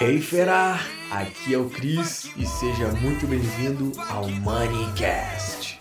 [0.00, 0.78] Hey fera,
[1.10, 5.78] aqui é o Cris e seja muito bem-vindo ao Moneycast.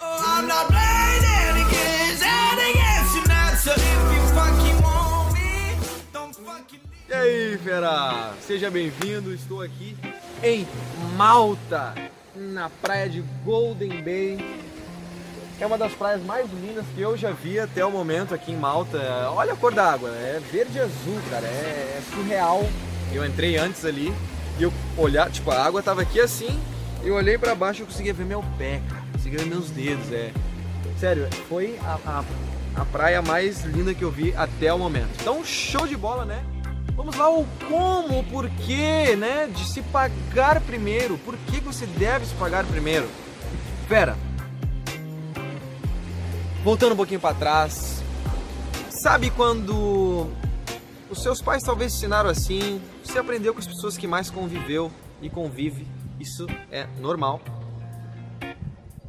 [7.09, 8.33] E aí, fera?
[8.41, 9.33] Seja bem-vindo.
[9.33, 9.97] Estou aqui
[10.41, 10.65] em
[11.17, 11.93] Malta,
[12.35, 14.63] na praia de Golden Bay.
[15.59, 18.57] É uma das praias mais lindas que eu já vi até o momento aqui em
[18.57, 18.99] Malta.
[19.31, 21.45] Olha a cor da água, é verde e azul, cara.
[21.45, 22.63] É, é surreal.
[23.11, 24.13] Eu entrei antes ali
[24.59, 26.59] e eu olhar, tipo, a água tava aqui assim.
[27.03, 29.03] Eu olhei para baixo e conseguia ver meu pé, cara.
[29.11, 30.31] Conseguia ver meus dedos, é.
[30.99, 32.23] Sério, foi a, a,
[32.81, 35.09] a praia mais linda que eu vi até o momento.
[35.19, 36.43] Então, show de bola, né?
[36.95, 39.49] Vamos lá, o como, o porquê, né?
[39.53, 41.17] De se pagar primeiro.
[41.17, 43.09] Por que você deve se pagar primeiro?
[43.89, 44.15] Pera.
[46.63, 48.01] Voltando um pouquinho para trás.
[48.89, 50.27] Sabe quando
[51.09, 55.29] os seus pais talvez ensinaram assim, você aprendeu com as pessoas que mais conviveu e
[55.29, 55.87] convive,
[56.19, 57.41] isso é normal.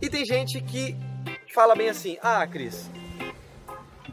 [0.01, 0.97] E tem gente que
[1.55, 2.91] fala bem assim: "Ah, Cris,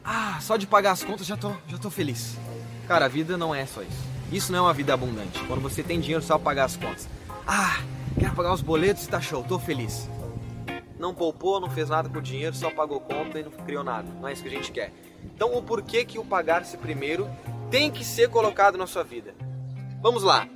[0.04, 2.38] ah, só de pagar as contas já tô, já tô feliz".
[2.88, 4.12] Cara, a vida não é só isso.
[4.32, 5.40] Isso não é uma vida abundante.
[5.46, 7.08] Quando você tem dinheiro só para pagar as contas.
[7.46, 7.82] Ah,
[8.18, 10.10] quero pagar os boletos, tá show, tô feliz.
[10.98, 14.08] Não poupou, não fez nada com o dinheiro, só pagou conta e não criou nada.
[14.22, 14.94] Não é isso que a gente quer.
[15.24, 17.30] Então, o porquê que o pagar-se primeiro
[17.70, 19.34] tem que ser colocado na sua vida?
[20.02, 20.48] Vamos lá.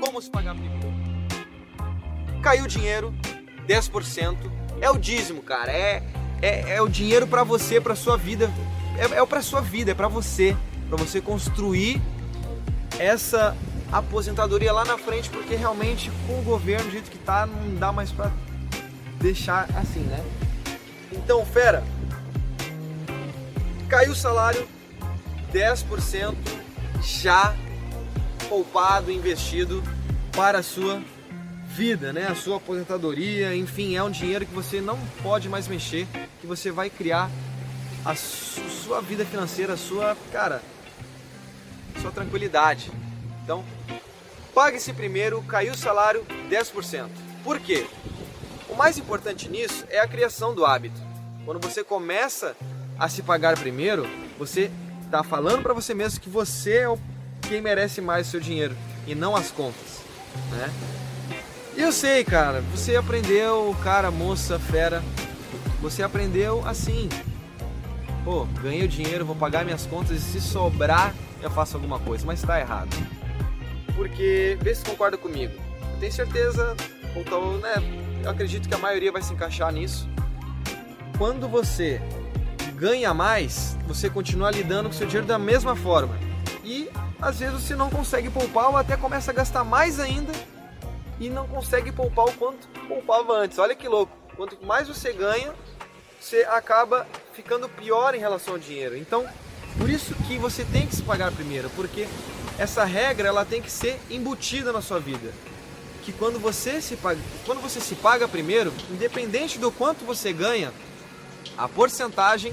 [0.00, 0.92] Como se pagar primeiro?
[2.42, 3.14] Caiu o dinheiro,
[3.66, 4.36] 10%.
[4.80, 5.72] É o dízimo, cara.
[5.72, 6.02] É,
[6.40, 8.50] é, é o dinheiro para você, para sua vida.
[8.98, 10.56] É, é para sua vida, é para você
[10.92, 12.02] para você construir
[12.98, 13.56] essa
[13.90, 17.90] aposentadoria lá na frente, porque realmente com o governo do jeito que tá, não dá
[17.90, 18.30] mais para
[19.18, 20.22] deixar assim, né?
[21.10, 21.82] Então, fera,
[23.88, 24.68] caiu o salário
[25.50, 26.34] 10%
[27.00, 27.56] já
[28.52, 29.82] poupado, investido
[30.30, 31.02] para a sua
[31.68, 32.26] vida, né?
[32.26, 36.06] A sua aposentadoria, enfim, é um dinheiro que você não pode mais mexer,
[36.38, 37.30] que você vai criar
[38.04, 40.60] a sua vida financeira, a sua, cara,
[42.02, 42.92] sua tranquilidade.
[43.42, 43.64] Então,
[44.54, 47.08] pague-se primeiro, caiu o salário 10%.
[47.42, 47.86] Por quê?
[48.68, 51.00] O mais importante nisso é a criação do hábito.
[51.46, 52.54] Quando você começa
[52.98, 54.06] a se pagar primeiro,
[54.38, 54.70] você
[55.06, 56.88] está falando para você mesmo que você é
[57.52, 58.74] quem merece mais o seu dinheiro
[59.06, 60.00] e não as contas,
[60.52, 60.72] né?
[61.76, 65.02] Eu sei, cara, você aprendeu, cara, moça, fera,
[65.82, 67.10] você aprendeu assim.
[68.24, 72.24] Pô, ganhei o dinheiro, vou pagar minhas contas e se sobrar eu faço alguma coisa,
[72.24, 72.96] mas está errado.
[73.96, 75.52] Porque, vê se concorda comigo.
[75.92, 76.74] Eu tenho certeza,
[77.14, 77.74] então, né,
[78.24, 80.08] eu acredito que a maioria vai se encaixar nisso.
[81.18, 82.00] Quando você
[82.76, 86.31] ganha mais, você continua lidando com seu dinheiro da mesma forma.
[87.22, 90.32] Às vezes você não consegue poupar ou até começa a gastar mais ainda
[91.20, 93.60] e não consegue poupar o quanto poupava antes.
[93.60, 94.12] Olha que louco.
[94.34, 95.54] Quanto mais você ganha,
[96.20, 98.96] você acaba ficando pior em relação ao dinheiro.
[98.96, 99.24] Então,
[99.78, 102.08] por isso que você tem que se pagar primeiro, porque
[102.58, 105.32] essa regra ela tem que ser embutida na sua vida.
[106.02, 110.72] Que quando você se paga, quando você se paga primeiro, independente do quanto você ganha,
[111.56, 112.52] a porcentagem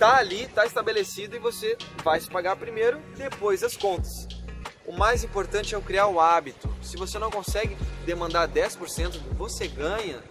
[0.00, 4.26] tá ali, tá estabelecida e você vai se pagar primeiro, depois as contas.
[4.86, 6.74] O mais importante é o criar o hábito.
[6.82, 10.24] Se você não consegue demandar 10% do que você ganha,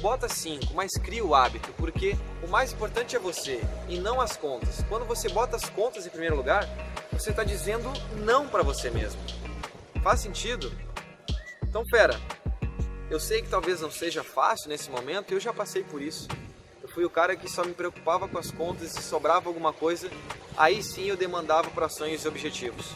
[0.00, 4.36] bota 5, mas cria o hábito, porque o mais importante é você e não as
[4.36, 4.84] contas.
[4.88, 6.68] Quando você bota as contas em primeiro lugar,
[7.12, 9.20] você está dizendo não para você mesmo.
[10.02, 10.72] Faz sentido?
[11.62, 12.20] Então, pera.
[13.08, 16.26] Eu sei que talvez não seja fácil nesse momento, eu já passei por isso.
[16.98, 20.10] Fui o cara que só me preocupava com as contas e se sobrava alguma coisa,
[20.56, 22.92] aí sim eu demandava para sonhos e objetivos.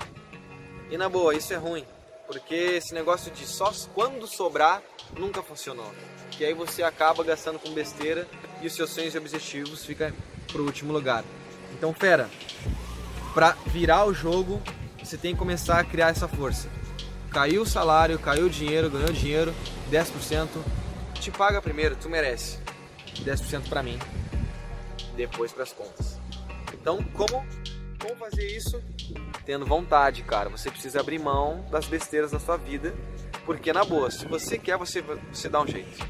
[0.91, 1.87] E na boa, isso é ruim,
[2.27, 4.83] porque esse negócio de só quando sobrar
[5.17, 5.89] nunca funcionou
[6.33, 8.27] que aí você acaba gastando com besteira
[8.61, 10.11] e os seus sonhos e objetivos ficam
[10.49, 11.23] pro último lugar.
[11.73, 12.29] Então, fera,
[13.33, 14.61] para virar o jogo,
[15.01, 16.69] você tem que começar a criar essa força.
[17.31, 19.55] Caiu o salário, caiu o dinheiro, ganhou dinheiro,
[19.93, 20.49] 10%,
[21.21, 22.72] te paga primeiro, tu merece.
[23.25, 23.99] 10% para mim,
[25.17, 26.19] depois para as contas.
[26.73, 27.45] Então, como
[28.03, 28.83] como fazer isso?
[29.47, 30.49] Tendo vontade, cara.
[30.49, 32.93] Você precisa abrir mão das besteiras da sua vida,
[33.47, 35.01] porque na boa, se você quer, você
[35.33, 36.05] você dá um jeito.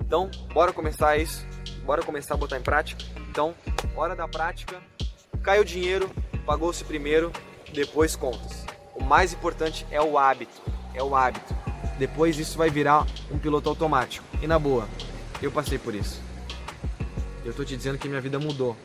[0.00, 1.46] Então, bora começar isso,
[1.84, 3.04] bora começar a botar em prática.
[3.28, 3.54] Então,
[3.94, 4.80] hora da prática.
[5.42, 6.10] Caiu o dinheiro,
[6.46, 7.30] pagou-se primeiro,
[7.72, 8.64] depois contas.
[8.94, 10.62] O mais importante é o hábito,
[10.94, 11.54] é o hábito.
[11.98, 14.24] Depois isso vai virar um piloto automático.
[14.42, 14.88] E na boa,
[15.42, 16.20] eu passei por isso.
[17.46, 18.76] Eu tô te dizendo que minha vida mudou.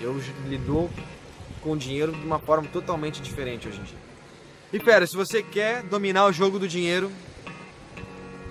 [0.00, 0.18] Eu
[0.48, 0.88] lido
[1.60, 3.98] com dinheiro de uma forma totalmente diferente hoje em dia.
[4.72, 7.12] E pera, se você quer dominar o jogo do dinheiro,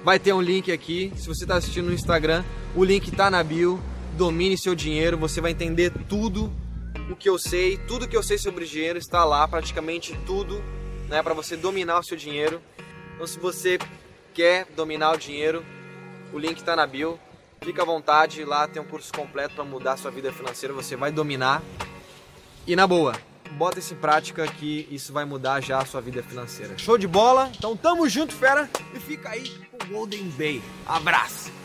[0.04, 1.12] vai ter um link aqui.
[1.16, 2.46] Se você está assistindo no Instagram,
[2.76, 3.82] o link está na bio.
[4.16, 6.54] Domine seu dinheiro, você vai entender tudo
[7.10, 10.64] o que eu sei, tudo que eu sei sobre dinheiro está lá, praticamente tudo,
[11.10, 12.62] né, para você dominar o seu dinheiro.
[13.16, 13.80] Então, se você
[14.36, 15.66] quer dominar o dinheiro,
[16.32, 17.20] o link está na bio.
[17.66, 21.12] Fica à vontade, lá tem um curso completo para mudar sua vida financeira, você vai
[21.12, 21.64] dominar.
[22.68, 23.16] E na boa,
[23.58, 26.78] bota isso em prática que isso vai mudar já a sua vida financeira.
[26.78, 27.52] Show de bola?
[27.58, 30.62] Então tamo junto, fera, e fica aí com o Golden Bay.
[30.86, 31.65] Abraço!